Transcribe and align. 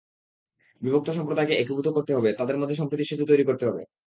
বিভক্ত 0.81 1.07
সম্প্রদায়কে 1.17 1.53
একীভূত 1.57 1.87
করতে 1.87 2.11
হবে, 2.17 2.29
তাদের 2.39 2.57
মধ্যে 2.57 2.75
সম্প্রীতির 2.75 3.09
সেতু 3.09 3.23
তৈরি 3.27 3.43
করতে 3.45 3.63
হবে। 3.69 3.81